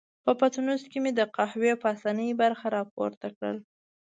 په 0.23 0.31
پتنوس 0.39 0.81
کې 0.91 0.97
مې 1.03 1.11
د 1.15 1.21
قهوې 1.35 1.73
پاسنۍ 1.83 2.29
برخه 2.41 2.67
را 2.75 2.81
پورته 2.93 3.27
کړل. 3.37 3.57